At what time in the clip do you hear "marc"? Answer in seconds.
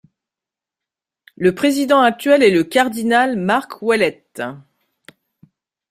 3.37-3.83